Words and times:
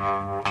Brian 0.00 0.42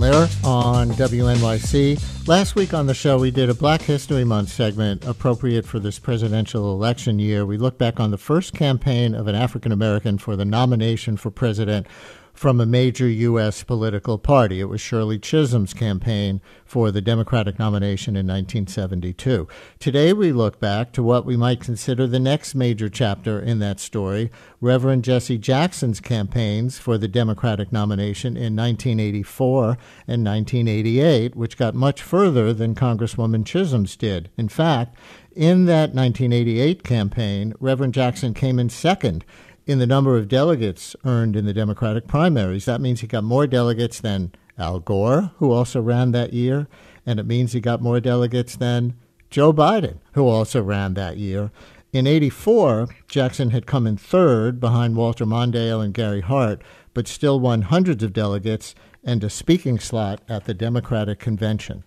Lehrer 0.00 0.44
on 0.44 0.90
WNYC. 0.90 2.26
Last 2.26 2.56
week 2.56 2.74
on 2.74 2.88
the 2.88 2.94
show, 2.94 3.20
we 3.20 3.30
did 3.30 3.48
a 3.48 3.54
Black 3.54 3.82
History 3.82 4.24
Month 4.24 4.48
segment 4.48 5.04
appropriate 5.04 5.64
for 5.64 5.78
this 5.78 6.00
presidential 6.00 6.72
election 6.72 7.20
year. 7.20 7.46
We 7.46 7.56
looked 7.56 7.78
back 7.78 8.00
on 8.00 8.10
the 8.10 8.18
first 8.18 8.52
campaign 8.52 9.14
of 9.14 9.28
an 9.28 9.36
African 9.36 9.70
American 9.70 10.18
for 10.18 10.34
the 10.34 10.44
nomination 10.44 11.16
for 11.16 11.30
president 11.30 11.86
from 12.34 12.60
a 12.60 12.66
major 12.66 13.08
U.S. 13.08 13.62
political 13.62 14.18
party. 14.18 14.60
It 14.60 14.64
was 14.64 14.80
Shirley 14.80 15.20
Chisholm's 15.20 15.72
campaign 15.72 16.40
for 16.64 16.90
the 16.90 17.00
Democratic 17.00 17.60
nomination 17.60 18.16
in 18.16 18.26
1972. 18.26 19.46
Today, 19.78 20.12
we 20.12 20.32
look 20.32 20.58
back 20.58 20.92
to 20.92 21.02
what 21.02 21.24
we 21.24 21.36
might 21.36 21.60
consider 21.60 22.08
the 22.08 22.18
next 22.18 22.56
major 22.56 22.88
chapter 22.88 23.40
in 23.40 23.60
that 23.60 23.78
story 23.78 24.32
Reverend 24.60 25.04
Jesse 25.04 25.38
Jackson's 25.38 26.00
campaigns 26.00 26.78
for 26.78 26.98
the 26.98 27.06
Democratic 27.06 27.72
nomination 27.72 28.36
in 28.36 28.56
1984 28.56 29.78
and 30.08 30.24
1988, 30.24 31.36
which 31.36 31.56
got 31.56 31.74
much 31.74 32.02
further 32.02 32.52
than 32.52 32.74
Congresswoman 32.74 33.46
Chisholm's 33.46 33.94
did. 33.94 34.30
In 34.36 34.48
fact, 34.48 34.96
in 35.36 35.66
that 35.66 35.94
1988 35.94 36.82
campaign, 36.82 37.54
Reverend 37.60 37.94
Jackson 37.94 38.34
came 38.34 38.58
in 38.58 38.68
second 38.68 39.24
in 39.66 39.78
the 39.78 39.86
number 39.86 40.16
of 40.16 40.28
delegates 40.28 40.94
earned 41.04 41.36
in 41.36 41.46
the 41.46 41.52
Democratic 41.52 42.06
primaries. 42.06 42.64
That 42.64 42.80
means 42.80 43.00
he 43.00 43.06
got 43.06 43.24
more 43.24 43.46
delegates 43.46 44.00
than 44.00 44.32
Al 44.58 44.78
Gore, 44.80 45.32
who 45.38 45.50
also 45.50 45.80
ran 45.80 46.12
that 46.12 46.32
year, 46.32 46.68
and 47.06 47.18
it 47.18 47.26
means 47.26 47.52
he 47.52 47.60
got 47.60 47.82
more 47.82 48.00
delegates 48.00 48.56
than 48.56 48.94
Joe 49.30 49.52
Biden, 49.52 49.98
who 50.12 50.28
also 50.28 50.62
ran 50.62 50.94
that 50.94 51.16
year. 51.16 51.50
In 51.92 52.06
84, 52.06 52.88
Jackson 53.08 53.50
had 53.50 53.66
come 53.66 53.86
in 53.86 53.96
third 53.96 54.60
behind 54.60 54.96
Walter 54.96 55.24
Mondale 55.24 55.84
and 55.84 55.94
Gary 55.94 56.20
Hart, 56.20 56.62
but 56.92 57.08
still 57.08 57.40
won 57.40 57.62
hundreds 57.62 58.02
of 58.02 58.12
delegates 58.12 58.74
and 59.02 59.22
a 59.22 59.30
speaking 59.30 59.78
slot 59.78 60.20
at 60.28 60.44
the 60.44 60.54
Democratic 60.54 61.18
convention. 61.18 61.84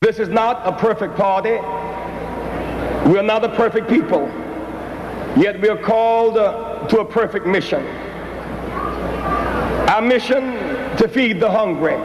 This 0.00 0.18
is 0.18 0.28
not 0.28 0.66
a 0.66 0.72
perfect 0.72 1.16
party. 1.16 1.52
We 3.10 3.18
are 3.18 3.22
not 3.22 3.44
a 3.44 3.48
perfect 3.50 3.88
people. 3.88 4.30
Yet 5.36 5.60
we 5.60 5.68
are 5.68 5.76
called 5.76 6.36
uh, 6.36 6.86
to 6.86 7.00
a 7.00 7.04
perfect 7.04 7.44
mission. 7.46 7.84
Our 9.88 10.00
mission 10.00 10.54
to 10.96 11.08
feed 11.08 11.40
the 11.40 11.50
hungry, 11.50 11.96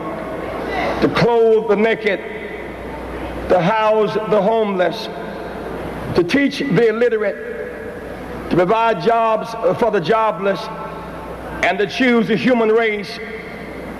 to 1.01 1.13
clothe 1.15 1.69
the 1.69 1.75
naked, 1.75 2.19
to 3.49 3.59
house 3.61 4.15
the 4.15 4.41
homeless, 4.41 5.05
to 6.15 6.23
teach 6.23 6.59
the 6.59 6.89
illiterate, 6.89 8.49
to 8.49 8.55
provide 8.55 9.01
jobs 9.01 9.51
for 9.79 9.91
the 9.91 9.99
jobless, 9.99 10.59
and 11.63 11.77
to 11.77 11.85
choose 11.85 12.27
the 12.27 12.35
human 12.35 12.69
race 12.69 13.19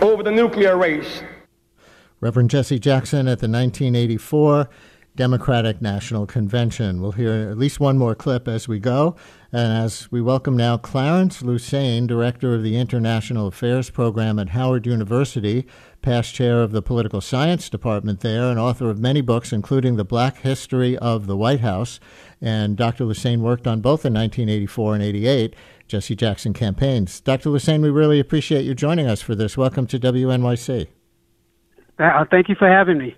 over 0.01 0.23
the 0.23 0.31
nuclear 0.31 0.75
race. 0.75 1.21
Reverend 2.19 2.49
Jesse 2.49 2.79
Jackson 2.79 3.27
at 3.27 3.39
the 3.39 3.47
1984 3.47 4.69
Democratic 5.15 5.81
National 5.81 6.25
Convention. 6.25 7.01
We'll 7.01 7.11
hear 7.11 7.49
at 7.49 7.57
least 7.57 7.79
one 7.79 7.97
more 7.97 8.15
clip 8.15 8.47
as 8.47 8.67
we 8.67 8.79
go. 8.79 9.15
And 9.51 9.73
as 9.73 10.11
we 10.11 10.21
welcome 10.21 10.55
now 10.55 10.77
Clarence 10.77 11.41
Lusane, 11.41 12.07
Director 12.07 12.55
of 12.55 12.63
the 12.63 12.77
International 12.77 13.47
Affairs 13.47 13.89
Program 13.89 14.39
at 14.39 14.49
Howard 14.49 14.85
University, 14.85 15.65
past 16.01 16.33
chair 16.33 16.61
of 16.61 16.71
the 16.71 16.81
Political 16.81 17.21
Science 17.21 17.69
Department 17.69 18.21
there, 18.21 18.43
and 18.43 18.59
author 18.59 18.89
of 18.89 18.99
many 18.99 19.21
books, 19.21 19.51
including 19.51 19.95
The 19.95 20.05
Black 20.05 20.37
History 20.37 20.97
of 20.97 21.27
the 21.27 21.35
White 21.35 21.61
House. 21.61 21.99
And 22.41 22.77
Dr. 22.77 23.03
Lusane 23.05 23.39
worked 23.39 23.67
on 23.67 23.81
both 23.81 24.03
the 24.03 24.11
1984 24.11 24.95
and 24.95 25.03
88 25.03 25.55
Jesse 25.87 26.15
Jackson 26.15 26.53
campaigns. 26.53 27.19
Dr. 27.19 27.49
Lusane, 27.49 27.81
we 27.81 27.89
really 27.89 28.19
appreciate 28.19 28.63
you 28.63 28.75
joining 28.75 29.07
us 29.07 29.21
for 29.21 29.35
this. 29.35 29.57
Welcome 29.57 29.87
to 29.87 29.99
WNYC. 29.99 30.87
Uh, 31.97 32.25
thank 32.31 32.47
you 32.47 32.55
for 32.55 32.69
having 32.69 32.97
me. 32.97 33.15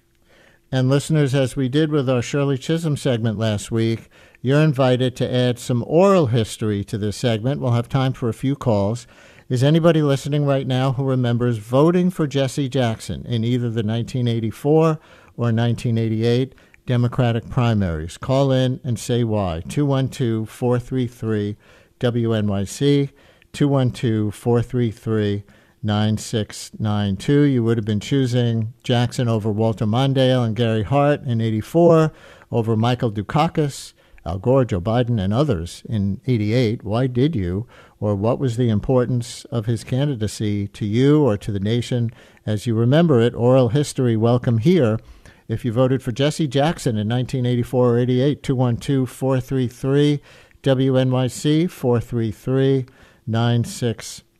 And 0.74 0.90
listeners, 0.90 1.36
as 1.36 1.58
we 1.58 1.68
did 1.68 1.92
with 1.92 2.10
our 2.10 2.22
Shirley 2.22 2.58
Chisholm 2.58 2.96
segment 2.96 3.38
last 3.38 3.72
week, 3.72 4.08
you're 4.42 4.62
invited 4.62 5.18
to 5.18 5.30
add 5.30 5.60
some 5.60 5.84
oral 5.86 6.28
history 6.28 6.82
to 6.86 6.98
this 6.98 7.18
segment. 7.18 7.60
We'll 7.60 7.74
have 7.74 7.90
time 7.90 8.14
for 8.14 8.30
a 8.30 8.34
few 8.34 8.56
calls. 8.56 9.06
Is 9.50 9.66
anybody 9.66 10.02
listening 10.02 10.46
right 10.46 10.66
now 10.66 10.94
who 10.94 11.04
remembers 11.04 11.58
voting 11.58 12.10
for 12.10 12.26
Jesse 12.26 12.70
Jackson 12.70 13.26
in 13.26 13.44
either 13.44 13.70
the 13.70 13.84
1984 13.84 14.88
or 14.88 14.98
1988 15.36 16.56
Democratic 16.86 17.50
primaries? 17.50 18.18
Call 18.18 18.54
in 18.54 18.80
and 18.86 18.98
say 18.98 19.26
why. 19.26 19.64
212 19.68 20.48
433 20.48 21.58
WNYC, 22.00 23.10
212 23.52 24.34
433 24.34 25.44
9692. 25.84 27.42
You 27.42 27.64
would 27.64 27.78
have 27.78 27.86
been 27.86 28.00
choosing 28.00 28.74
Jackson 28.84 29.28
over 29.28 29.52
Walter 29.52 29.86
Mondale 29.86 30.46
and 30.46 30.56
Gary 30.56 30.84
Hart 30.84 31.24
in 31.24 31.42
84, 31.42 32.12
over 32.52 32.76
Michael 32.76 33.12
Dukakis, 33.12 33.94
Al 34.24 34.38
Gore, 34.38 34.66
Joe 34.66 34.80
Biden, 34.80 35.20
and 35.20 35.34
others 35.34 35.82
in 35.90 36.22
88. 36.28 36.84
Why 36.84 37.08
did 37.08 37.36
you? 37.36 37.66
Or 38.00 38.16
what 38.16 38.38
was 38.40 38.58
the 38.58 38.70
importance 38.70 39.46
of 39.46 39.66
his 39.66 39.84
candidacy 39.84 40.68
to 40.68 40.86
you 40.86 41.24
or 41.24 41.38
to 41.38 41.52
the 41.52 41.60
nation 41.60 42.12
as 42.46 42.68
you 42.68 42.76
remember 42.76 43.20
it? 43.20 43.34
Oral 43.34 43.70
history, 43.70 44.16
welcome 44.16 44.60
here. 44.60 45.00
If 45.48 45.66
you 45.66 45.72
voted 45.72 46.04
for 46.04 46.12
Jesse 46.12 46.48
Jackson 46.48 46.98
in 46.98 47.10
1984 47.10 47.90
or 47.90 48.00
88, 48.00 48.44
212 48.44 49.10
433 49.10 50.22
WNYC 50.64 51.70
433 51.70 52.86
9692. 53.26 54.31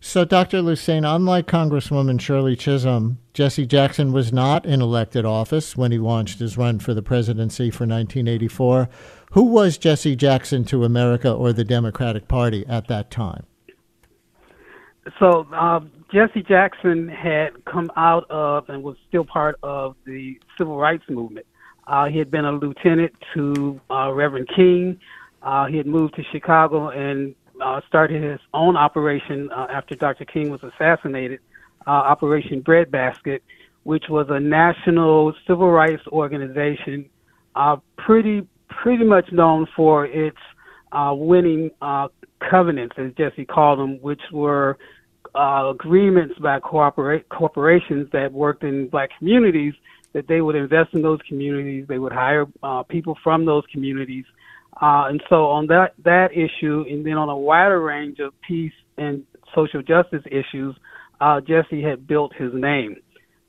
So, 0.00 0.24
Dr. 0.24 0.58
Lusane, 0.58 1.04
unlike 1.04 1.46
Congresswoman 1.46 2.20
Shirley 2.20 2.56
Chisholm, 2.56 3.18
Jesse 3.32 3.66
Jackson 3.66 4.12
was 4.12 4.32
not 4.32 4.64
in 4.64 4.80
elected 4.80 5.24
office 5.24 5.76
when 5.76 5.92
he 5.92 5.98
launched 5.98 6.38
his 6.38 6.56
run 6.56 6.78
for 6.78 6.94
the 6.94 7.02
presidency 7.02 7.70
for 7.70 7.84
1984. 7.84 8.88
Who 9.32 9.44
was 9.44 9.78
Jesse 9.78 10.14
Jackson 10.14 10.64
to 10.66 10.84
America 10.84 11.32
or 11.32 11.52
the 11.52 11.64
Democratic 11.64 12.28
Party 12.28 12.64
at 12.68 12.86
that 12.88 13.10
time? 13.10 13.44
So, 15.18 15.46
uh, 15.52 15.80
Jesse 16.12 16.42
Jackson 16.42 17.08
had 17.08 17.64
come 17.64 17.90
out 17.96 18.30
of 18.30 18.68
and 18.68 18.82
was 18.82 18.96
still 19.08 19.24
part 19.24 19.56
of 19.62 19.96
the 20.06 20.38
civil 20.56 20.76
rights 20.76 21.04
movement. 21.08 21.46
Uh, 21.86 22.06
he 22.08 22.18
had 22.18 22.30
been 22.30 22.44
a 22.44 22.52
lieutenant 22.52 23.12
to 23.34 23.80
uh, 23.90 24.12
Reverend 24.12 24.48
King. 24.54 24.98
Uh, 25.42 25.66
he 25.66 25.76
had 25.76 25.86
moved 25.86 26.14
to 26.14 26.22
Chicago 26.32 26.88
and 26.88 27.34
uh, 27.64 27.80
started 27.88 28.22
his 28.22 28.40
own 28.52 28.76
operation 28.76 29.50
uh, 29.50 29.66
after 29.70 29.94
Dr. 29.94 30.26
King 30.26 30.50
was 30.50 30.60
assassinated, 30.62 31.40
uh, 31.86 31.90
Operation 31.90 32.60
Breadbasket, 32.60 33.42
which 33.84 34.04
was 34.10 34.26
a 34.28 34.38
national 34.38 35.32
civil 35.46 35.70
rights 35.70 36.02
organization, 36.08 37.08
uh, 37.56 37.76
pretty 37.96 38.46
pretty 38.68 39.04
much 39.04 39.30
known 39.32 39.66
for 39.74 40.04
its 40.04 40.36
uh, 40.92 41.14
winning 41.16 41.70
uh, 41.80 42.08
covenants, 42.50 42.96
as 42.98 43.12
Jesse 43.16 43.44
called 43.46 43.78
them, 43.78 44.00
which 44.02 44.20
were 44.32 44.76
uh, 45.34 45.70
agreements 45.70 46.34
by 46.40 46.60
corpora- 46.60 47.24
corporations 47.30 48.08
that 48.12 48.32
worked 48.32 48.62
in 48.62 48.88
black 48.88 49.10
communities 49.18 49.74
that 50.12 50.28
they 50.28 50.40
would 50.40 50.54
invest 50.54 50.92
in 50.92 51.02
those 51.02 51.20
communities, 51.26 51.86
they 51.88 51.98
would 51.98 52.12
hire 52.12 52.46
uh, 52.62 52.82
people 52.82 53.16
from 53.22 53.44
those 53.44 53.64
communities 53.72 54.24
uh, 54.80 55.06
and 55.08 55.22
so 55.28 55.46
on 55.46 55.66
that 55.68 55.94
that 56.04 56.32
issue, 56.32 56.84
and 56.88 57.04
then 57.06 57.14
on 57.14 57.28
a 57.28 57.36
wider 57.36 57.80
range 57.80 58.18
of 58.18 58.32
peace 58.46 58.72
and 58.98 59.24
social 59.54 59.82
justice 59.82 60.22
issues, 60.26 60.74
uh, 61.20 61.40
Jesse 61.40 61.82
had 61.82 62.06
built 62.06 62.34
his 62.34 62.50
name. 62.54 62.96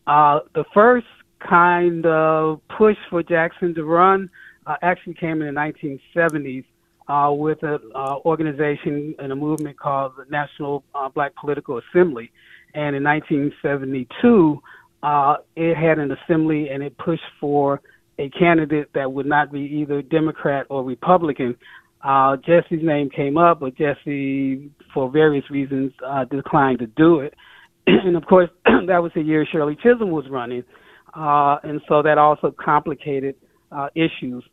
Uh, 0.07 0.39
the 0.53 0.63
first 0.73 1.07
kind 1.47 2.05
of 2.05 2.61
push 2.77 2.97
for 3.09 3.23
Jackson 3.23 3.73
to 3.75 3.83
run 3.83 4.29
uh, 4.67 4.75
actually 4.81 5.13
came 5.15 5.41
in 5.41 5.53
the 5.53 5.99
1970s 6.13 6.65
uh, 7.07 7.31
with 7.31 7.61
an 7.63 7.79
uh, 7.93 8.17
organization 8.25 9.15
and 9.19 9.31
a 9.31 9.35
movement 9.35 9.77
called 9.79 10.13
the 10.17 10.25
National 10.29 10.83
Black 11.13 11.35
Political 11.35 11.81
Assembly. 11.89 12.31
And 12.73 12.95
in 12.95 13.03
1972, 13.03 14.61
uh, 15.03 15.35
it 15.55 15.75
had 15.75 15.99
an 15.99 16.11
assembly 16.11 16.69
and 16.69 16.81
it 16.81 16.97
pushed 16.97 17.23
for 17.39 17.81
a 18.17 18.29
candidate 18.29 18.89
that 18.93 19.11
would 19.11 19.25
not 19.25 19.51
be 19.51 19.61
either 19.61 20.01
Democrat 20.01 20.65
or 20.69 20.83
Republican. 20.83 21.55
Uh, 22.03 22.37
Jesse's 22.37 22.83
name 22.83 23.09
came 23.09 23.37
up, 23.37 23.59
but 23.59 23.75
Jesse, 23.75 24.69
for 24.93 25.09
various 25.09 25.49
reasons, 25.49 25.91
uh, 26.05 26.23
declined 26.25 26.79
to 26.79 26.87
do 26.87 27.19
it. 27.19 27.33
and 27.87 28.15
of 28.15 28.25
course, 28.25 28.49
that 28.65 29.01
was 29.01 29.11
the 29.15 29.21
year 29.21 29.45
Shirley 29.51 29.75
Chisholm 29.75 30.11
was 30.11 30.25
running, 30.29 30.63
uh, 31.13 31.57
and 31.63 31.81
so 31.87 32.01
that 32.01 32.17
also 32.17 32.53
complicated 32.57 33.35
uh, 33.71 33.87
issues. 33.95 34.43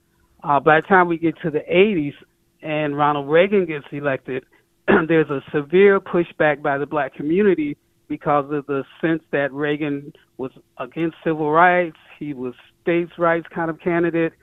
Uh, 0.42 0.58
by 0.58 0.80
the 0.80 0.86
time 0.86 1.08
we 1.08 1.18
get 1.18 1.34
to 1.42 1.50
the 1.50 1.60
80s 1.70 2.14
and 2.62 2.96
Ronald 2.96 3.28
Reagan 3.28 3.66
gets 3.66 3.84
elected, 3.92 4.44
there's 5.08 5.30
a 5.30 5.40
severe 5.52 6.00
pushback 6.00 6.62
by 6.62 6.78
the 6.78 6.86
black 6.86 7.14
community 7.14 7.76
because 8.12 8.44
of 8.52 8.66
the 8.66 8.84
sense 9.00 9.22
that 9.30 9.50
Reagan 9.54 10.12
was 10.36 10.50
against 10.78 11.16
civil 11.24 11.50
rights. 11.50 11.96
He 12.18 12.34
was 12.34 12.52
states' 12.82 13.12
rights 13.16 13.46
kind 13.54 13.70
of 13.70 13.80
candidate. 13.80 14.34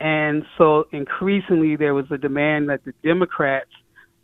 And 0.00 0.42
so 0.58 0.88
increasingly 0.90 1.76
there 1.76 1.94
was 1.94 2.06
a 2.10 2.18
demand 2.18 2.68
that 2.68 2.84
the 2.84 2.92
Democrats 3.04 3.70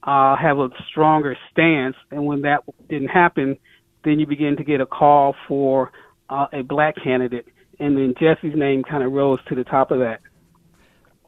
uh, 0.02 0.34
have 0.34 0.58
a 0.58 0.70
stronger 0.90 1.36
stance. 1.52 1.94
And 2.10 2.26
when 2.26 2.42
that 2.42 2.64
didn't 2.88 3.06
happen, 3.06 3.56
then 4.02 4.18
you 4.18 4.26
begin 4.26 4.56
to 4.56 4.64
get 4.64 4.80
a 4.80 4.86
call 4.86 5.36
for 5.46 5.92
uh, 6.28 6.46
a 6.52 6.62
black 6.62 6.96
candidate. 7.00 7.46
And 7.78 7.96
then 7.96 8.14
Jesse's 8.18 8.58
name 8.58 8.82
kind 8.82 9.04
of 9.04 9.12
rose 9.12 9.38
to 9.48 9.54
the 9.54 9.62
top 9.62 9.92
of 9.92 10.00
that. 10.00 10.18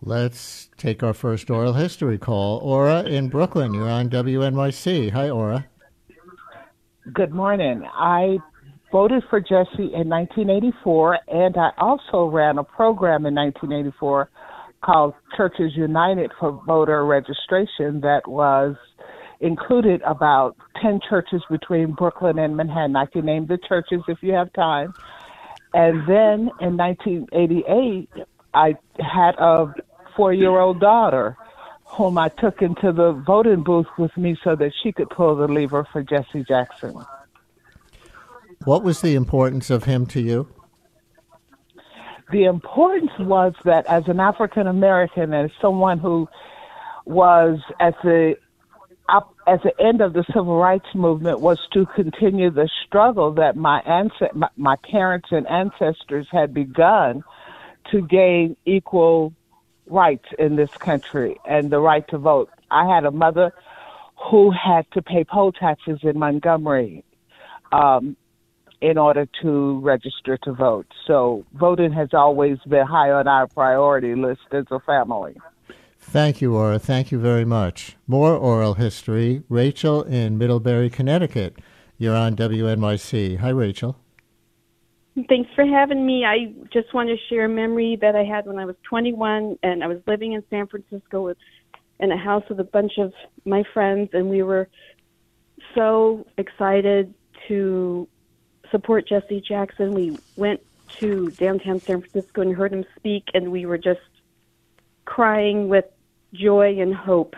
Let's 0.02 0.70
take 0.76 1.04
our 1.04 1.14
first 1.14 1.48
oral 1.52 1.74
history 1.74 2.18
call. 2.18 2.58
Aura 2.58 3.02
in 3.02 3.28
Brooklyn, 3.28 3.74
you're 3.74 3.88
on 3.88 4.10
WNYC. 4.10 5.12
Hi, 5.12 5.30
Aura. 5.30 5.68
Good 7.14 7.32
morning. 7.32 7.82
I 7.94 8.36
voted 8.92 9.22
for 9.30 9.40
Jesse 9.40 9.90
in 9.94 10.10
1984, 10.10 11.18
and 11.28 11.56
I 11.56 11.70
also 11.78 12.26
ran 12.26 12.58
a 12.58 12.62
program 12.62 13.24
in 13.24 13.34
1984 13.34 14.28
called 14.84 15.14
Churches 15.34 15.72
United 15.74 16.30
for 16.38 16.62
Voter 16.66 17.06
Registration 17.06 18.02
that 18.02 18.28
was 18.28 18.76
included 19.40 20.02
about 20.02 20.56
10 20.82 21.00
churches 21.08 21.42
between 21.50 21.92
Brooklyn 21.92 22.38
and 22.38 22.54
Manhattan. 22.54 22.94
I 22.96 23.06
can 23.06 23.24
name 23.24 23.46
the 23.46 23.58
churches 23.66 24.02
if 24.06 24.18
you 24.20 24.34
have 24.34 24.52
time. 24.52 24.92
And 25.72 26.06
then 26.06 26.50
in 26.60 26.76
1988, 26.76 28.10
I 28.52 28.74
had 28.98 29.36
a 29.38 29.72
four 30.14 30.34
year 30.34 30.58
old 30.58 30.80
daughter 30.80 31.34
whom 31.90 32.18
I 32.18 32.28
took 32.28 32.62
into 32.62 32.92
the 32.92 33.12
voting 33.12 33.62
booth 33.62 33.86
with 33.98 34.16
me 34.16 34.36
so 34.42 34.56
that 34.56 34.72
she 34.82 34.92
could 34.92 35.10
pull 35.10 35.36
the 35.36 35.48
lever 35.48 35.86
for 35.92 36.02
Jesse 36.02 36.44
Jackson. 36.44 36.94
What 38.64 38.82
was 38.82 39.00
the 39.00 39.14
importance 39.14 39.70
of 39.70 39.84
him 39.84 40.06
to 40.06 40.20
you? 40.20 40.48
The 42.30 42.44
importance 42.44 43.10
was 43.18 43.54
that 43.64 43.86
as 43.86 44.06
an 44.06 44.20
African 44.20 44.66
American 44.66 45.32
and 45.32 45.50
someone 45.60 45.98
who 45.98 46.28
was 47.04 47.58
at 47.80 47.94
the 48.02 48.36
up 49.08 49.34
at 49.48 49.62
the 49.64 49.72
end 49.80 50.00
of 50.00 50.12
the 50.12 50.24
civil 50.32 50.56
rights 50.56 50.86
movement 50.94 51.40
was 51.40 51.58
to 51.72 51.86
continue 51.96 52.50
the 52.50 52.68
struggle 52.86 53.32
that 53.32 53.56
my 53.56 53.82
my, 54.34 54.48
my 54.56 54.76
parents 54.88 55.28
and 55.32 55.46
ancestors 55.48 56.28
had 56.30 56.54
begun 56.54 57.24
to 57.90 58.06
gain 58.06 58.56
equal 58.64 59.32
rights 59.90 60.26
in 60.38 60.56
this 60.56 60.70
country 60.70 61.38
and 61.44 61.70
the 61.70 61.80
right 61.80 62.06
to 62.08 62.18
vote. 62.18 62.50
I 62.70 62.86
had 62.92 63.04
a 63.04 63.10
mother 63.10 63.52
who 64.30 64.50
had 64.50 64.90
to 64.92 65.02
pay 65.02 65.24
poll 65.24 65.52
taxes 65.52 65.98
in 66.02 66.18
Montgomery 66.18 67.04
um, 67.72 68.16
in 68.80 68.96
order 68.96 69.26
to 69.42 69.80
register 69.80 70.38
to 70.38 70.52
vote. 70.52 70.86
So 71.06 71.44
voting 71.54 71.92
has 71.92 72.10
always 72.12 72.58
been 72.68 72.86
high 72.86 73.10
on 73.10 73.28
our 73.28 73.46
priority 73.46 74.14
list 74.14 74.40
as 74.52 74.64
a 74.70 74.80
family. 74.80 75.36
Thank 75.98 76.40
you, 76.40 76.56
Aura. 76.56 76.78
Thank 76.78 77.12
you 77.12 77.18
very 77.18 77.44
much. 77.44 77.96
More 78.06 78.34
oral 78.34 78.74
history. 78.74 79.42
Rachel 79.48 80.02
in 80.02 80.38
Middlebury, 80.38 80.90
Connecticut. 80.90 81.58
You're 81.98 82.16
on 82.16 82.34
WNYC. 82.36 83.38
Hi, 83.38 83.50
Rachel. 83.50 83.98
Thanks 85.28 85.50
for 85.54 85.64
having 85.64 86.04
me. 86.06 86.24
I 86.24 86.52
just 86.72 86.92
want 86.94 87.08
to 87.08 87.16
share 87.28 87.46
a 87.46 87.48
memory 87.48 87.96
that 88.00 88.14
I 88.14 88.24
had 88.24 88.46
when 88.46 88.58
I 88.58 88.64
was 88.64 88.76
21 88.88 89.58
and 89.62 89.82
I 89.82 89.86
was 89.86 89.98
living 90.06 90.32
in 90.32 90.44
San 90.50 90.66
Francisco 90.66 91.24
with, 91.24 91.36
in 91.98 92.12
a 92.12 92.16
house 92.16 92.44
with 92.48 92.60
a 92.60 92.64
bunch 92.64 92.98
of 92.98 93.12
my 93.44 93.64
friends, 93.74 94.10
and 94.12 94.30
we 94.30 94.42
were 94.42 94.68
so 95.74 96.26
excited 96.38 97.12
to 97.48 98.08
support 98.70 99.08
Jesse 99.08 99.40
Jackson. 99.40 99.94
We 99.94 100.18
went 100.36 100.60
to 100.98 101.30
downtown 101.32 101.80
San 101.80 102.00
Francisco 102.00 102.42
and 102.42 102.54
heard 102.54 102.72
him 102.72 102.84
speak, 102.96 103.24
and 103.34 103.50
we 103.50 103.66
were 103.66 103.78
just 103.78 104.00
crying 105.04 105.68
with 105.68 105.86
joy 106.32 106.78
and 106.78 106.94
hope. 106.94 107.34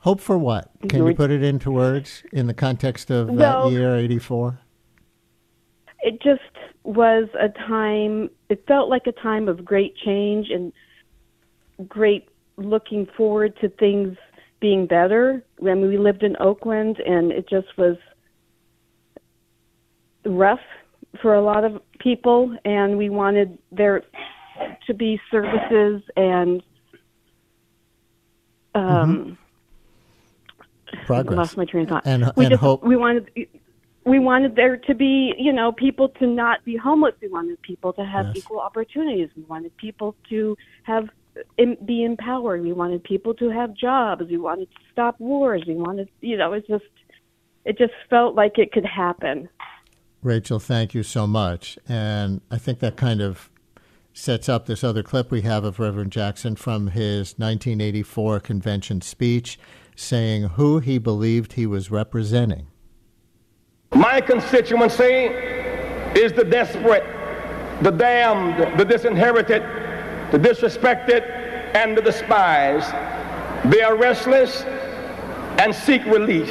Hope 0.00 0.20
for 0.20 0.36
what? 0.36 0.70
Can 0.88 1.06
you 1.06 1.14
put 1.14 1.30
it 1.30 1.44
into 1.44 1.70
words 1.70 2.24
in 2.32 2.48
the 2.48 2.54
context 2.54 3.10
of 3.10 3.28
that 3.28 3.36
Well- 3.36 3.70
year, 3.70 3.94
84? 3.96 4.58
It 6.02 6.20
just 6.20 6.40
was 6.82 7.28
a 7.40 7.48
time, 7.48 8.28
it 8.48 8.64
felt 8.66 8.88
like 8.88 9.06
a 9.06 9.12
time 9.12 9.48
of 9.48 9.64
great 9.64 9.96
change 9.96 10.48
and 10.50 10.72
great 11.88 12.28
looking 12.56 13.06
forward 13.16 13.56
to 13.60 13.68
things 13.68 14.18
being 14.60 14.86
better. 14.86 15.44
I 15.60 15.64
mean, 15.74 15.88
we 15.88 15.98
lived 15.98 16.24
in 16.24 16.36
Oakland, 16.40 16.98
and 16.98 17.30
it 17.30 17.48
just 17.48 17.68
was 17.78 17.96
rough 20.24 20.60
for 21.20 21.34
a 21.34 21.42
lot 21.42 21.64
of 21.64 21.80
people, 21.98 22.56
and 22.64 22.98
we 22.98 23.08
wanted 23.08 23.58
there 23.70 24.02
to 24.86 24.94
be 24.94 25.20
services 25.30 26.02
and 26.16 26.62
um, 28.74 29.38
I 30.92 30.96
Progress. 31.04 31.36
lost 31.36 31.56
my 31.56 31.64
train 31.64 31.84
of 31.84 31.90
thought. 31.90 32.06
And- 32.06 32.32
we 32.36 32.44
and 32.44 32.52
just, 32.52 32.60
hope. 32.60 32.82
We 32.82 32.96
wanted 32.96 33.30
we 34.04 34.18
wanted 34.18 34.56
there 34.56 34.76
to 34.76 34.94
be, 34.94 35.32
you 35.38 35.52
know, 35.52 35.72
people 35.72 36.08
to 36.08 36.26
not 36.26 36.64
be 36.64 36.76
homeless. 36.76 37.14
We 37.22 37.28
wanted 37.28 37.60
people 37.62 37.92
to 37.94 38.04
have 38.04 38.26
Yes. 38.26 38.38
equal 38.38 38.60
opportunities. 38.60 39.30
We 39.36 39.44
wanted 39.44 39.76
people 39.76 40.14
to 40.30 40.56
have 40.84 41.08
be 41.86 42.04
empowered. 42.04 42.60
We 42.60 42.74
wanted 42.74 43.02
people 43.04 43.32
to 43.34 43.48
have 43.48 43.72
jobs. 43.72 44.24
We 44.28 44.36
wanted 44.36 44.70
to 44.70 44.78
stop 44.92 45.18
wars. 45.18 45.62
We 45.66 45.76
wanted, 45.76 46.10
you 46.20 46.36
know, 46.36 46.52
it 46.52 46.66
just 46.66 46.84
it 47.64 47.78
just 47.78 47.94
felt 48.10 48.34
like 48.34 48.58
it 48.58 48.72
could 48.72 48.84
happen. 48.84 49.48
Rachel, 50.22 50.58
thank 50.58 50.92
you 50.94 51.02
so 51.02 51.26
much. 51.26 51.78
And 51.88 52.42
I 52.50 52.58
think 52.58 52.80
that 52.80 52.96
kind 52.96 53.22
of 53.22 53.50
sets 54.12 54.48
up 54.48 54.66
this 54.66 54.84
other 54.84 55.02
clip 55.02 55.30
we 55.30 55.40
have 55.40 55.64
of 55.64 55.78
Reverend 55.78 56.12
Jackson 56.12 56.54
from 56.54 56.88
his 56.88 57.38
1984 57.38 58.40
convention 58.40 59.00
speech 59.00 59.58
saying 59.96 60.42
who 60.50 60.80
he 60.80 60.98
believed 60.98 61.54
he 61.54 61.66
was 61.66 61.90
representing. 61.90 62.66
My 63.94 64.22
constituency 64.22 65.26
is 66.18 66.32
the 66.32 66.44
desperate, 66.44 67.04
the 67.82 67.90
damned, 67.90 68.78
the 68.78 68.84
disinherited, 68.84 69.62
the 70.32 70.38
disrespected, 70.38 71.28
and 71.74 71.96
the 71.96 72.00
despised. 72.00 72.90
They 73.70 73.82
are 73.82 73.94
restless 73.94 74.62
and 75.58 75.74
seek 75.74 76.04
relief. 76.06 76.48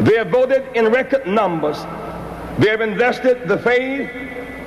They 0.00 0.16
have 0.16 0.28
voted 0.28 0.66
in 0.74 0.88
record 0.88 1.26
numbers. 1.26 1.76
They 2.58 2.70
have 2.70 2.80
invested 2.80 3.46
the 3.46 3.58
faith, 3.58 4.10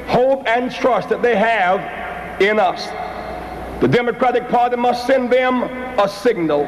hope, 0.08 0.48
and 0.48 0.72
trust 0.72 1.10
that 1.10 1.24
they 1.24 1.36
have 1.36 2.42
in 2.42 2.60
us. 2.60 2.86
The 3.82 3.88
Democratic 3.88 4.48
Party 4.50 4.76
must 4.76 5.08
send 5.08 5.32
them 5.32 5.64
a 6.00 6.08
signal 6.08 6.66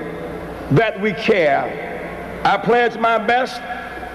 that 0.71 0.99
we 0.99 1.13
care. 1.13 2.41
I 2.43 2.57
pledge 2.57 2.97
my 2.97 3.19
best 3.19 3.61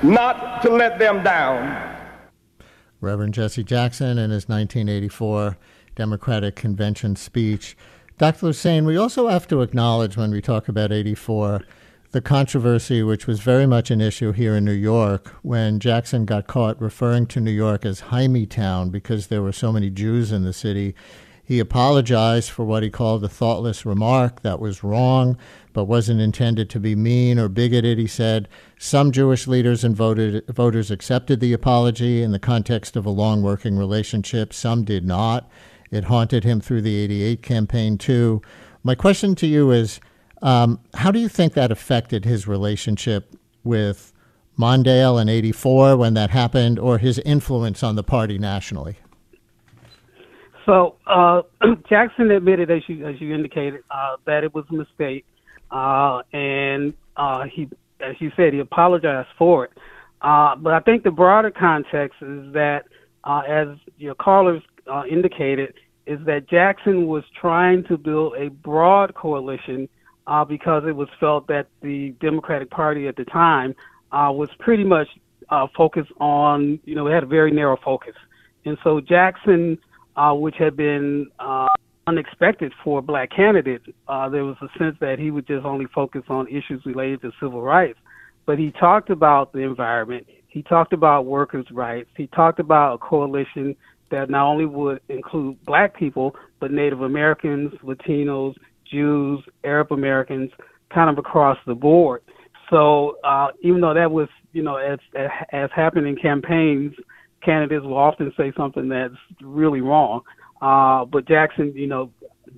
not 0.03 0.63
to 0.63 0.71
let 0.71 0.99
them 0.99 1.23
down. 1.23 1.97
Reverend 3.01 3.35
Jesse 3.35 3.65
Jackson 3.65 4.19
in 4.19 4.31
his 4.31 4.49
1984 4.49 5.57
Democratic 5.95 6.57
Convention 6.57 7.17
speech. 7.17 7.77
Dr. 8.19 8.47
Lusane, 8.47 8.87
we 8.87 8.97
also 8.97 9.29
have 9.29 9.47
to 9.49 9.63
acknowledge 9.63 10.17
when 10.17 10.31
we 10.31 10.41
talk 10.41 10.69
about 10.69 10.93
84 10.93 11.63
the 12.11 12.21
controversy, 12.23 13.03
which 13.03 13.27
was 13.27 13.41
very 13.41 13.67
much 13.67 13.91
an 13.91 14.01
issue 14.01 14.33
here 14.33 14.57
in 14.57 14.65
New 14.65 14.73
York, 14.73 15.35
when 15.43 15.79
Jackson 15.79 16.25
got 16.25 16.47
caught 16.47 16.81
referring 16.81 17.27
to 17.27 17.41
New 17.41 17.51
York 17.51 17.85
as 17.85 18.03
Town 18.49 18.89
because 18.89 19.27
there 19.27 19.43
were 19.43 19.53
so 19.53 19.73
many 19.73 19.91
Jews 19.91 20.33
in 20.33 20.43
the 20.43 20.55
city. 20.55 20.95
He 21.49 21.61
apologized 21.61 22.51
for 22.51 22.67
what 22.67 22.83
he 22.83 22.91
called 22.91 23.25
a 23.25 23.29
thoughtless 23.29 23.87
remark 23.87 24.43
that 24.43 24.61
was 24.61 24.85
wrong, 24.85 25.39
but 25.73 25.87
wasn't 25.87 26.21
intended 26.21 26.69
to 26.69 26.79
be 26.79 26.95
mean 26.95 27.39
or 27.39 27.49
bigoted. 27.49 27.97
He 27.97 28.07
said 28.07 28.51
some 28.79 29.13
Jewish 29.13 29.47
leaders 29.47 29.83
and 29.83 29.97
voted, 29.97 30.47
voters 30.49 30.91
accepted 30.91 31.41
the 31.41 31.55
apology 31.55 32.23
in 32.23 32.33
the 32.33 32.39
context 32.39 32.97
of 32.97 33.07
a 33.07 33.11
long 33.11 33.41
working 33.41 33.79
relationship, 33.79 34.53
some 34.53 34.85
did 34.85 35.07
not. 35.07 35.51
It 35.91 36.05
haunted 36.05 36.45
him 36.45 36.61
through 36.61 36.83
the 36.83 36.97
88 36.99 37.43
campaign, 37.43 37.97
too. 37.97 38.43
My 38.85 38.95
question 38.95 39.35
to 39.37 39.47
you 39.47 39.71
is 39.71 40.01
um, 40.43 40.79
how 40.93 41.11
do 41.11 41.19
you 41.19 41.31
think 41.31 41.55
that 41.55 41.73
affected 41.73 42.27
his 42.27 42.47
relationship 42.47 43.35
with 43.65 44.13
Mondale 44.59 45.19
in 45.19 45.31
84 45.31 45.97
when 45.97 46.13
that 46.13 46.29
happened, 46.29 46.79
or 46.79 46.99
his 46.99 47.19
influence 47.21 47.83
on 47.83 47.97
the 47.97 48.05
party 48.05 48.37
nationally? 48.37 48.99
So 50.69 50.97
uh, 51.07 51.43
Jackson 51.89 52.31
admitted, 52.31 52.71
as 52.71 52.83
you 52.89 53.07
as 53.07 53.19
you 53.21 53.35
indicated, 53.35 53.83
uh, 53.91 54.17
that 54.27 54.45
it 54.45 54.55
was 54.55 54.67
a 54.71 54.75
mistake, 54.75 55.25
uh, 55.71 56.21
and 56.35 56.93
uh, 57.17 57.45
he, 57.45 57.71
as 58.01 58.17
you 58.19 58.31
said, 58.37 58.53
he 58.53 58.59
apologized 58.59 59.31
for 59.39 59.65
it. 59.65 59.73
Uh, 60.21 60.55
but 60.57 60.75
I 60.75 60.81
think 60.81 61.05
the 61.05 61.11
broader 61.11 61.51
context 61.51 62.21
is 62.21 62.53
that, 62.53 62.85
uh, 63.25 63.43
as 63.49 63.69
your 63.97 64.15
callers 64.15 64.63
indicated, 65.11 65.73
is 66.07 66.19
that 66.27 66.49
Jackson 66.51 67.07
was 67.07 67.25
trying 67.41 67.85
to 67.85 67.97
build 67.97 68.35
a 68.37 68.49
broad 68.49 69.15
coalition 69.15 69.89
because 70.49 70.83
it 70.87 70.95
was 70.95 71.09
felt 71.19 71.47
that 71.47 71.69
the 71.81 72.11
Democratic 72.21 72.69
Party 72.69 73.09
at 73.09 73.17
the 73.17 73.25
time 73.25 73.75
was 74.13 74.49
pretty 74.59 74.85
much 74.85 75.09
focused 75.75 76.13
on, 76.21 76.79
you 76.85 76.95
know, 76.95 77.07
it 77.07 77.13
had 77.13 77.23
a 77.23 77.27
very 77.27 77.53
narrow 77.53 77.79
focus 77.83 78.15
And 78.65 78.77
so 78.83 79.01
Jackson, 79.01 79.79
uh, 80.19 80.35
which 80.35 80.57
had 80.59 80.77
been 80.77 81.29
uh, 81.39 81.69
unexpected 82.09 82.73
for 82.83 82.99
a 82.99 83.03
black 83.03 83.31
candidate, 83.31 83.83
uh, 84.09 84.29
there 84.29 84.45
was 84.45 84.57
a 84.61 84.79
sense 84.79 84.97
that 85.01 85.19
he 85.19 85.31
would 85.31 85.47
just 85.47 85.65
only 85.65 85.87
focus 85.95 86.23
on 86.29 86.49
issues 86.49 86.83
related 86.85 87.23
to 87.23 87.31
civil 87.41 87.63
rights. 87.63 87.99
But 88.45 88.59
he 88.59 88.73
talked 88.73 89.11
about 89.11 89.53
the 89.53 89.61
environment. 89.61 90.27
He 90.49 90.63
talked 90.63 90.93
about 90.93 91.27
workers' 91.27 91.67
rights. 91.71 92.11
He 92.17 92.27
talked 92.29 92.59
about 92.59 92.95
a 92.95 92.99
coalition 92.99 93.77
that 94.11 94.29
not 94.29 94.47
only 94.47 94.67
would 94.67 95.01
include 95.09 95.65
black 95.65 95.97
people, 95.97 96.35
but 96.59 96.73
Native 96.73 97.03
Americans, 97.03 97.73
Latinos, 97.85 98.55
Jews, 98.91 99.41
Arab 99.63 99.93
Americans, 99.93 100.51
kind 100.93 101.11
of 101.11 101.19
across 101.19 101.59
the 101.65 101.75
board. 101.75 102.23
So 102.71 103.19
uh, 103.23 103.49
even 103.63 103.81
though 103.81 103.95
that 103.95 104.11
was, 104.11 104.29
you 104.53 104.63
know, 104.63 104.77
as 104.79 104.99
as 105.53 105.71
happened 105.77 106.09
in 106.09 106.17
campaigns, 106.17 106.95
candidates 107.43 107.85
will 107.85 107.97
often 107.97 108.33
say 108.37 108.53
something 108.57 108.89
that's 108.89 109.15
really 109.41 109.81
wrong. 109.81 110.23
Uh, 110.61 111.05
but 111.05 111.27
Jackson, 111.27 111.73
you 111.75 111.87
know, 111.87 112.11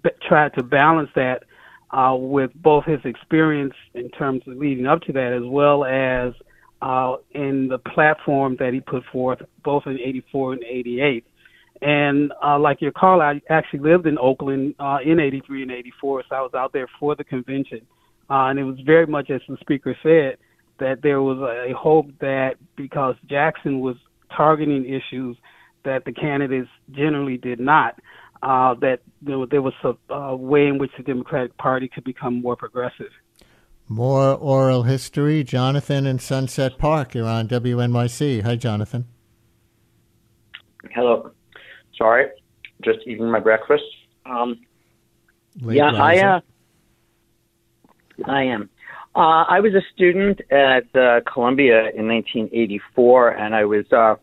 b- 0.03 0.11
tried 0.27 0.55
to 0.55 0.63
balance 0.63 1.11
that 1.15 1.45
uh, 1.91 2.15
with 2.19 2.51
both 2.55 2.85
his 2.85 3.01
experience 3.05 3.75
in 3.95 4.09
terms 4.11 4.43
of 4.47 4.57
leading 4.57 4.87
up 4.87 5.03
to 5.03 5.13
that, 5.13 5.33
as 5.33 5.43
well 5.45 5.85
as 5.85 6.33
uh, 6.83 7.17
in 7.33 7.69
the 7.69 7.79
platform 7.79 8.57
that 8.59 8.73
he 8.73 8.81
put 8.81 9.03
forth, 9.13 9.41
both 9.65 9.83
in 9.87 9.99
'84 9.99 10.55
and 10.55 10.65
'88. 10.65 11.25
And 11.83 12.33
uh, 12.45 12.59
like 12.59 12.81
your 12.81 12.93
call, 12.93 13.23
I 13.23 13.41
actually 13.49 13.81
lived 13.81 14.07
in 14.07 14.19
Oakland 14.19 14.75
uh, 14.79 14.99
in 15.05 15.19
'83 15.19 15.63
and 15.63 15.71
'84, 15.73 16.25
so 16.29 16.37
I 16.37 16.41
was 16.41 16.55
out 16.55 16.73
there 16.73 16.89
for 16.99 17.17
the 17.17 17.25
convention. 17.25 17.81
Uh, 18.31 18.47
and 18.47 18.59
it 18.59 18.65
was 18.65 18.79
very 18.87 19.07
much 19.07 19.31
as 19.31 19.41
the 19.49 19.57
speaker 19.61 19.97
said 20.03 20.37
that 20.79 21.03
there 21.03 21.21
was 21.21 21.39
a 21.39 21.75
hope 21.77 22.07
that 22.21 22.55
because 22.77 23.17
Jackson 23.29 23.81
was 23.81 23.97
targeting 24.37 24.85
issues 24.85 25.37
that 25.85 26.05
the 26.05 26.13
candidates 26.13 26.69
generally 26.91 27.37
did 27.37 27.61
not, 27.61 27.99
uh, 28.43 28.75
that 28.75 29.01
you 29.23 29.31
know, 29.31 29.47
there 29.47 29.63
was 29.63 29.75
a, 29.85 30.15
a 30.15 30.37
way 30.37 30.67
in 30.67 30.79
which 30.79 30.91
the 30.97 31.03
Democratic 31.03 31.57
Party 31.57 31.89
could 31.89 32.05
become 32.05 32.41
more 32.41 32.57
progressive. 32.57 33.11
More 33.89 34.35
oral 34.35 34.85
history. 34.85 35.43
Jonathan 35.43 36.07
in 36.07 36.21
Sunset 36.21 36.79
Park. 36.79 37.15
You're 37.15 37.27
on 37.27 37.49
WNYC. 37.49 38.43
Hi, 38.43 38.55
Jonathan. 38.55 39.07
Hello. 40.95 41.33
Sorry, 41.97 42.29
just 42.85 43.01
eating 43.07 43.31
my 43.31 43.41
breakfast. 43.41 43.83
Um, 44.25 44.61
yeah, 45.57 45.91
I 45.93 46.19
uh, 46.19 46.41
I 48.27 48.45
am. 48.45 48.71
Uh, 49.15 49.45
I 49.49 49.59
was 49.59 49.73
a 49.75 49.83
student 49.93 50.41
at 50.53 50.85
uh, 50.95 51.21
Columbia 51.33 51.91
in 51.95 52.07
1984, 52.07 53.31
and 53.31 53.55
I 53.55 53.65
was 53.65 53.85
uh, 53.91 54.15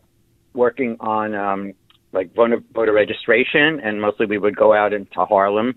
working 0.54 0.96
on 1.00 1.34
um, 1.34 1.74
like 2.12 2.34
voter, 2.34 2.62
voter 2.72 2.94
registration, 2.94 3.80
and 3.84 4.00
mostly 4.00 4.24
we 4.24 4.38
would 4.38 4.56
go 4.56 4.72
out 4.72 4.94
into 4.94 5.24
Harlem 5.26 5.74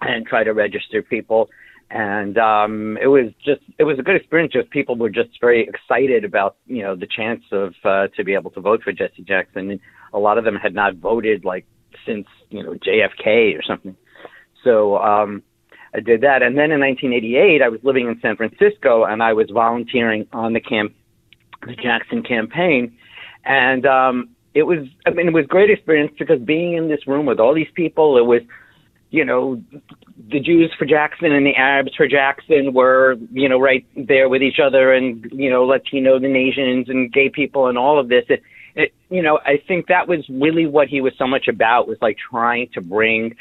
and 0.00 0.26
try 0.26 0.42
to 0.42 0.52
register 0.52 1.02
people. 1.02 1.50
And 1.90 2.38
um, 2.38 2.96
it 3.02 3.08
was 3.08 3.32
just 3.44 3.60
it 3.78 3.84
was 3.84 3.98
a 3.98 4.02
good 4.02 4.16
experience. 4.16 4.52
Just 4.54 4.70
people 4.70 4.96
were 4.96 5.10
just 5.10 5.30
very 5.40 5.68
excited 5.68 6.24
about 6.24 6.56
you 6.66 6.82
know 6.82 6.96
the 6.96 7.08
chance 7.14 7.42
of 7.52 7.74
uh, 7.84 8.06
to 8.16 8.24
be 8.24 8.32
able 8.32 8.52
to 8.52 8.60
vote 8.60 8.82
for 8.82 8.92
Jesse 8.92 9.22
Jackson. 9.22 9.72
And 9.72 9.80
a 10.14 10.18
lot 10.18 10.38
of 10.38 10.44
them 10.44 10.54
had 10.54 10.72
not 10.72 10.94
voted 10.96 11.44
like 11.44 11.66
since 12.06 12.26
you 12.48 12.62
know 12.62 12.74
JFK 12.74 13.58
or 13.58 13.62
something. 13.66 13.96
So 14.64 14.98
um, 14.98 15.42
I 15.94 16.00
did 16.00 16.20
that, 16.20 16.42
and 16.42 16.56
then 16.56 16.70
in 16.70 16.80
1988, 16.80 17.62
I 17.62 17.68
was 17.68 17.80
living 17.82 18.06
in 18.06 18.18
San 18.20 18.36
Francisco, 18.36 19.04
and 19.04 19.22
I 19.22 19.32
was 19.32 19.50
volunteering 19.50 20.26
on 20.32 20.52
the 20.52 20.60
camp, 20.60 20.94
the 21.66 21.74
Jackson 21.74 22.22
campaign, 22.22 22.96
and 23.44 23.84
um, 23.86 24.28
it 24.54 24.64
was 24.64 24.86
I 25.06 25.10
mean 25.10 25.26
it 25.28 25.34
was 25.34 25.46
great 25.46 25.70
experience 25.70 26.12
because 26.18 26.40
being 26.40 26.74
in 26.74 26.88
this 26.88 27.06
room 27.06 27.26
with 27.26 27.40
all 27.40 27.54
these 27.54 27.70
people, 27.74 28.18
it 28.18 28.24
was 28.24 28.42
you 29.10 29.24
know, 29.24 29.60
the 30.30 30.40
Jews 30.40 30.72
for 30.78 30.84
Jackson 30.84 31.32
and 31.32 31.44
the 31.44 31.56
Arabs 31.56 31.94
for 31.96 32.06
Jackson 32.06 32.72
were, 32.72 33.16
you 33.32 33.48
know, 33.48 33.58
right 33.58 33.84
there 33.96 34.28
with 34.28 34.42
each 34.42 34.60
other 34.64 34.92
and, 34.92 35.26
you 35.32 35.50
know, 35.50 35.64
Latino, 35.64 36.18
the 36.18 36.34
Asians 36.34 36.88
and 36.88 37.12
gay 37.12 37.28
people 37.28 37.66
and 37.66 37.76
all 37.76 37.98
of 37.98 38.08
this. 38.08 38.24
It, 38.28 38.42
it, 38.76 38.94
you 39.08 39.20
know, 39.20 39.40
I 39.44 39.60
think 39.66 39.88
that 39.88 40.06
was 40.06 40.24
really 40.28 40.66
what 40.66 40.86
he 40.86 41.00
was 41.00 41.12
so 41.18 41.26
much 41.26 41.48
about 41.48 41.88
was 41.88 41.98
like 42.00 42.16
trying 42.30 42.68
to 42.74 42.80
bring 42.80 43.34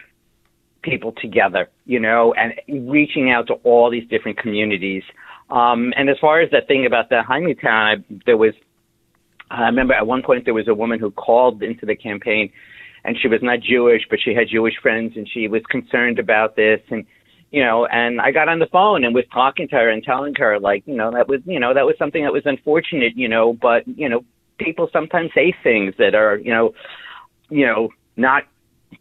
people 0.82 1.14
together, 1.22 1.70
you 1.86 2.00
know, 2.00 2.34
and 2.34 2.54
reaching 2.90 3.32
out 3.32 3.48
to 3.48 3.54
all 3.64 3.90
these 3.90 4.08
different 4.10 4.38
communities. 4.38 5.04
Um, 5.50 5.94
and 5.96 6.10
as 6.10 6.18
far 6.20 6.42
as 6.42 6.52
that 6.52 6.68
thing 6.68 6.86
about 6.86 7.10
the 7.10 7.22
Hymie 7.28 7.56
town, 7.60 8.04
I, 8.10 8.16
there 8.26 8.38
was, 8.38 8.54
I 9.50 9.64
remember 9.64 9.94
at 9.94 10.06
one 10.06 10.22
point 10.22 10.46
there 10.46 10.54
was 10.54 10.68
a 10.68 10.74
woman 10.76 11.00
who 11.00 11.12
called 11.12 11.64
into 11.64 11.86
the 11.86 11.96
campaign 11.96 12.52
and 13.04 13.18
she 13.20 13.28
was 13.28 13.40
not 13.42 13.60
Jewish, 13.62 14.04
but 14.10 14.20
she 14.24 14.34
had 14.34 14.48
Jewish 14.50 14.76
friends 14.82 15.14
and 15.16 15.28
she 15.28 15.48
was 15.48 15.62
concerned 15.70 16.20
about 16.20 16.56
this. 16.56 16.82
And, 16.90 17.06
you 17.50 17.64
know, 17.64 17.88
and 17.88 18.22
I 18.22 18.32
got 18.32 18.50
on 18.50 18.60
the 18.60 18.68
phone 18.68 19.04
and 19.04 19.16
was 19.16 19.26
talking 19.34 19.68
to 19.70 19.76
her 19.76 19.90
and 19.90 20.04
telling 20.04 20.36
her 20.36 20.60
like, 20.60 20.84
you 20.86 20.96
know, 20.96 21.12
that 21.12 21.28
was, 21.28 21.42
you 21.46 21.60
know, 21.60 21.74
that 21.74 21.86
was 21.86 21.96
something 21.98 22.24
that 22.24 22.34
was 22.34 22.44
unfortunate, 22.46 23.14
you 23.16 23.28
know, 23.28 23.54
but, 23.54 23.88
you 23.88 24.08
know, 24.08 24.24
people 24.60 24.90
sometimes 24.94 25.32
say 25.34 25.54
things 25.64 25.96
that 25.98 26.14
are, 26.14 26.38
you 26.38 26.52
know, 26.52 26.74
you 27.50 27.66
know, 27.66 27.90
not 28.18 28.44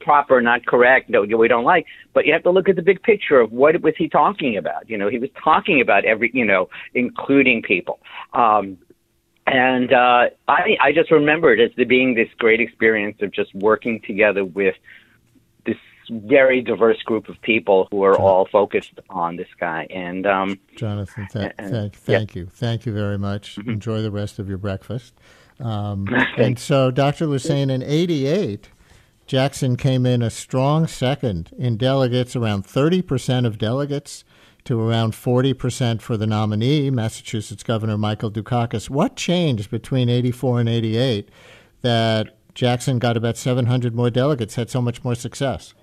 proper, 0.00 0.40
not 0.40 0.66
correct, 0.66 1.10
no, 1.10 1.22
we 1.22 1.48
don't 1.48 1.64
like. 1.64 1.86
But 2.14 2.26
you 2.26 2.32
have 2.32 2.42
to 2.44 2.50
look 2.50 2.68
at 2.68 2.76
the 2.76 2.82
big 2.82 3.02
picture 3.02 3.40
of 3.40 3.52
what 3.52 3.80
was 3.82 3.94
he 3.96 4.08
talking 4.08 4.56
about. 4.56 4.88
You 4.88 4.98
know, 4.98 5.08
he 5.08 5.18
was 5.18 5.30
talking 5.42 5.80
about 5.80 6.04
every, 6.04 6.30
you 6.34 6.44
know, 6.44 6.68
including 6.94 7.62
people. 7.62 8.00
Um, 8.32 8.78
and 9.46 9.92
uh, 9.92 10.28
I, 10.46 10.76
I 10.82 10.92
just 10.92 11.10
remember 11.10 11.52
it 11.52 11.60
as 11.60 11.74
the, 11.76 11.84
being 11.84 12.14
this 12.14 12.28
great 12.38 12.60
experience 12.60 13.18
of 13.22 13.32
just 13.32 13.54
working 13.54 14.00
together 14.06 14.44
with 14.44 14.74
this 15.64 15.76
very 16.10 16.60
diverse 16.60 17.02
group 17.02 17.28
of 17.28 17.40
people 17.40 17.88
who 17.90 18.02
are 18.02 18.18
all 18.18 18.46
focused 18.50 19.00
on 19.08 19.36
this 19.36 19.48
guy. 19.58 19.86
And 19.90 20.26
um, 20.26 20.58
Jonathan, 20.76 21.28
th- 21.32 21.52
and, 21.58 21.70
thank, 21.70 21.94
thank 21.94 22.34
yeah. 22.34 22.40
you, 22.40 22.46
thank 22.46 22.84
you 22.84 22.92
very 22.92 23.18
much. 23.18 23.56
Mm-hmm. 23.56 23.70
Enjoy 23.70 24.02
the 24.02 24.10
rest 24.10 24.38
of 24.38 24.48
your 24.48 24.58
breakfast. 24.58 25.14
Um, 25.60 26.08
and 26.36 26.58
so, 26.58 26.90
Dr. 26.90 27.26
Lusane, 27.26 27.70
in 27.70 27.82
'88, 27.82 28.68
Jackson 29.28 29.76
came 29.76 30.06
in 30.06 30.22
a 30.22 30.30
strong 30.30 30.86
second 30.86 31.50
in 31.58 31.76
delegates, 31.76 32.34
around 32.34 32.64
30 32.64 33.02
percent 33.02 33.46
of 33.46 33.58
delegates 33.58 34.24
to 34.64 34.80
around 34.80 35.12
40% 35.12 36.02
for 36.02 36.16
the 36.16 36.26
nominee, 36.26 36.90
Massachusetts 36.90 37.62
Governor 37.62 37.96
Michael 37.96 38.30
Dukakis. 38.30 38.90
What 38.90 39.16
changed 39.16 39.70
between 39.70 40.08
84 40.08 40.60
and 40.60 40.68
88 40.68 41.30
that 41.82 42.36
Jackson 42.54 42.98
got 42.98 43.16
about 43.16 43.36
700 43.36 43.94
more 43.94 44.10
delegates, 44.10 44.56
had 44.56 44.68
so 44.68 44.82
much 44.82 45.04
more 45.04 45.14
success? 45.14 45.74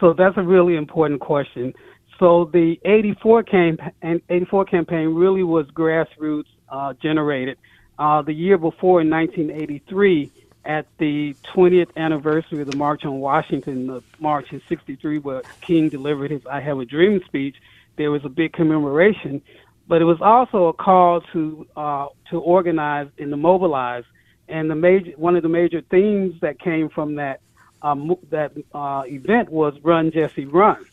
So 0.00 0.12
that's 0.12 0.36
a 0.36 0.42
really 0.42 0.76
important 0.76 1.20
question. 1.20 1.72
So 2.18 2.50
the 2.52 2.80
84 2.84 3.42
campaign, 3.44 4.22
84 4.28 4.64
campaign 4.64 5.08
really 5.08 5.42
was 5.42 5.66
grassroots 5.68 6.46
uh, 6.68 6.94
generated. 6.94 7.58
Uh, 7.98 8.22
the 8.22 8.32
year 8.32 8.58
before, 8.58 9.00
in 9.00 9.10
1983, 9.10 10.32
at 10.66 10.86
the 10.98 11.34
20th 11.54 11.90
anniversary 11.96 12.60
of 12.60 12.70
the 12.70 12.76
March 12.76 13.04
on 13.04 13.20
Washington, 13.20 13.86
the 13.86 14.02
March 14.18 14.52
in 14.52 14.60
63, 14.68 15.18
where 15.18 15.42
King 15.60 15.88
delivered 15.88 16.30
his 16.30 16.44
I 16.46 16.60
Have 16.60 16.80
a 16.80 16.84
Dream 16.84 17.22
speech, 17.24 17.56
there 17.96 18.10
was 18.10 18.24
a 18.24 18.28
big 18.28 18.52
commemoration. 18.52 19.42
But 19.88 20.02
it 20.02 20.04
was 20.04 20.20
also 20.20 20.66
a 20.66 20.72
call 20.72 21.20
to 21.32 21.66
uh, 21.76 22.06
to 22.30 22.40
organize 22.40 23.08
and 23.18 23.30
to 23.30 23.36
mobilize. 23.36 24.02
And 24.48 24.68
the 24.68 24.74
major 24.74 25.12
one 25.12 25.36
of 25.36 25.44
the 25.44 25.48
major 25.48 25.80
themes 25.80 26.40
that 26.40 26.58
came 26.58 26.88
from 26.88 27.14
that 27.16 27.40
um, 27.82 28.16
that 28.30 28.52
uh, 28.74 29.04
event 29.06 29.50
was 29.50 29.74
Run 29.82 30.10
Jesse 30.10 30.44
Run. 30.44 30.84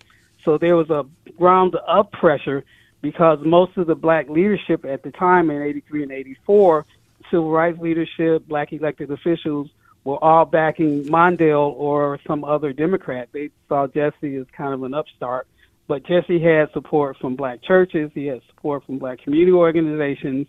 So 0.46 0.60
there 0.60 0.76
was 0.76 0.92
a 0.92 1.06
ground 1.38 1.76
up 1.88 2.12
pressure 2.12 2.64
because 3.02 3.40
most 3.44 3.78
of 3.78 3.88
the 3.88 3.96
black 3.96 4.30
leadership 4.30 4.86
at 4.86 5.04
the 5.04 5.12
time 5.12 5.50
in 5.50 5.62
83 5.62 6.04
and 6.04 6.12
84 6.12 6.86
civil 7.32 7.52
rights 7.52 7.80
leadership, 7.80 8.48
black 8.48 8.74
elected 8.74 9.12
officials 9.12 9.70
were 10.04 10.22
all 10.24 10.46
backing 10.46 11.04
Mondale 11.06 11.74
or 11.74 12.20
some 12.28 12.44
other 12.44 12.74
Democrat. 12.74 13.30
They 13.32 13.50
saw 13.70 13.88
Jesse 13.88 14.36
as 14.36 14.46
kind 14.56 14.74
of 14.74 14.84
an 14.84 14.94
upstart. 14.94 15.48
But 15.88 16.06
Jesse 16.06 16.42
had 16.42 16.72
support 16.74 17.18
from 17.18 17.36
black 17.36 17.62
churches, 17.64 18.12
he 18.14 18.26
had 18.26 18.42
support 18.50 18.86
from 18.86 19.00
black 19.00 19.22
community 19.22 19.52
organizations. 19.52 20.48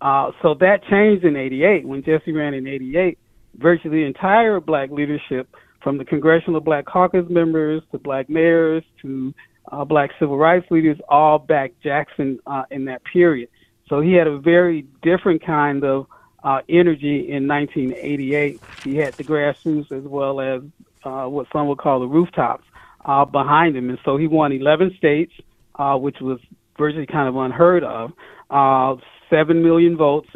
Uh, 0.00 0.32
so 0.42 0.54
that 0.54 0.84
changed 0.90 1.24
in 1.24 1.36
88. 1.36 1.86
When 1.86 2.02
Jesse 2.02 2.32
ran 2.32 2.54
in 2.54 2.66
88, 2.66 3.18
virtually 3.56 4.00
the 4.00 4.06
entire 4.06 4.60
black 4.60 4.90
leadership, 4.90 5.48
from 5.84 5.98
the 5.98 6.04
Congressional 6.04 6.60
Black 6.60 6.86
Caucus 6.86 7.26
members 7.28 7.82
to 7.92 7.98
black 7.98 8.28
mayors 8.30 8.82
to 9.02 9.32
uh, 9.70 9.84
black 9.84 10.10
civil 10.18 10.38
rights 10.38 10.66
leaders, 10.70 10.96
all 11.08 11.38
backed 11.38 11.80
Jackson 11.82 12.40
uh, 12.46 12.64
in 12.70 12.86
that 12.86 13.02
period. 13.04 13.50
So 13.88 14.00
he 14.00 14.12
had 14.14 14.26
a 14.26 14.38
very 14.38 14.82
different 15.02 15.44
kind 15.44 15.84
of 15.84 16.06
uh, 16.42 16.60
energy 16.68 17.30
in 17.30 17.48
1988. 17.48 18.60
He 18.82 18.96
had 18.96 19.14
the 19.14 19.24
grassroots 19.24 19.92
as 19.92 20.04
well 20.04 20.40
as 20.40 20.62
uh, 21.04 21.26
what 21.26 21.46
some 21.52 21.68
would 21.68 21.78
call 21.78 22.00
the 22.00 22.06
rooftops 22.06 22.64
uh, 23.04 23.24
behind 23.24 23.76
him. 23.76 23.88
And 23.90 23.98
so 24.04 24.16
he 24.16 24.26
won 24.26 24.52
11 24.52 24.94
states, 24.96 25.32
uh, 25.76 25.96
which 25.96 26.20
was 26.20 26.38
virtually 26.78 27.06
kind 27.06 27.28
of 27.28 27.36
unheard 27.36 27.84
of, 27.84 28.12
uh, 28.50 28.96
7 29.30 29.62
million 29.62 29.96
votes. 29.96 30.28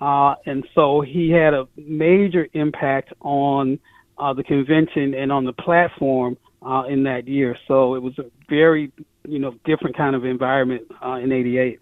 uh, 0.00 0.34
and 0.46 0.66
so 0.74 1.02
he 1.02 1.30
had 1.30 1.52
a 1.52 1.68
major 1.76 2.48
impact 2.54 3.12
on 3.20 3.78
uh, 4.18 4.32
the 4.32 4.44
convention 4.44 5.14
and 5.14 5.32
on 5.32 5.44
the 5.44 5.52
platform 5.52 6.36
uh, 6.62 6.84
in 6.88 7.02
that 7.04 7.26
year. 7.26 7.56
So 7.66 7.94
it 7.94 8.02
was 8.02 8.18
a 8.18 8.26
very, 8.48 8.92
you 9.26 9.38
know, 9.38 9.54
different 9.64 9.96
kind 9.96 10.14
of 10.14 10.24
environment 10.24 10.82
uh, 11.04 11.14
in 11.14 11.32
'88. 11.32 11.80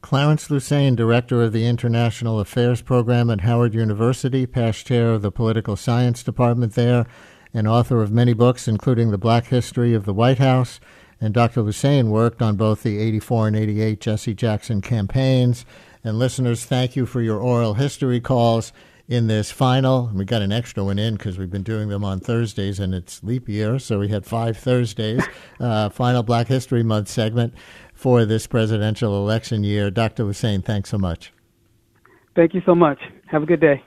Clarence 0.00 0.48
Lusane, 0.48 0.96
director 0.96 1.42
of 1.42 1.52
the 1.52 1.66
International 1.66 2.40
Affairs 2.40 2.80
Program 2.80 3.28
at 3.28 3.42
Howard 3.42 3.74
University, 3.74 4.46
past 4.46 4.86
chair 4.86 5.12
of 5.12 5.22
the 5.22 5.30
Political 5.30 5.76
Science 5.76 6.22
Department 6.22 6.74
there, 6.74 7.06
and 7.52 7.68
author 7.68 8.00
of 8.00 8.10
many 8.10 8.32
books, 8.32 8.66
including 8.66 9.10
The 9.10 9.18
Black 9.18 9.46
History 9.46 9.92
of 9.94 10.06
the 10.06 10.14
White 10.14 10.38
House. 10.38 10.80
And 11.20 11.34
Dr. 11.34 11.62
Lusane 11.62 12.08
worked 12.08 12.40
on 12.40 12.56
both 12.56 12.82
the 12.82 12.98
84 12.98 13.48
and 13.48 13.56
88 13.56 14.00
Jesse 14.00 14.34
Jackson 14.34 14.80
campaigns. 14.80 15.66
And 16.02 16.18
listeners, 16.18 16.64
thank 16.64 16.96
you 16.96 17.04
for 17.04 17.20
your 17.20 17.38
oral 17.38 17.74
history 17.74 18.20
calls 18.20 18.72
in 19.06 19.26
this 19.26 19.50
final. 19.50 20.10
We 20.14 20.24
got 20.24 20.40
an 20.40 20.52
extra 20.52 20.82
one 20.84 20.98
in 20.98 21.16
because 21.16 21.36
we've 21.36 21.50
been 21.50 21.64
doing 21.64 21.88
them 21.88 22.04
on 22.04 22.20
Thursdays 22.20 22.78
and 22.78 22.94
it's 22.94 23.22
leap 23.22 23.48
year, 23.48 23.78
so 23.78 23.98
we 23.98 24.08
had 24.08 24.24
five 24.24 24.56
Thursdays. 24.56 25.22
Uh, 25.60 25.90
final 25.90 26.22
Black 26.22 26.46
History 26.46 26.82
Month 26.82 27.08
segment 27.08 27.52
for 28.00 28.24
this 28.24 28.46
presidential 28.46 29.14
election 29.14 29.62
year. 29.62 29.90
Dr. 29.90 30.24
Lusane, 30.24 30.64
thanks 30.64 30.88
so 30.88 30.96
much. 30.96 31.34
Thank 32.34 32.54
you 32.54 32.62
so 32.64 32.74
much. 32.74 32.98
Have 33.26 33.42
a 33.42 33.46
good 33.46 33.60
day. 33.60 33.82